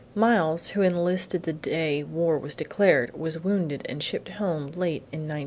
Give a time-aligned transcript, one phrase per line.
[0.15, 5.29] Miles, who enlisted the day war was declared, was wounded and shipped home late in
[5.29, 5.39] 1917.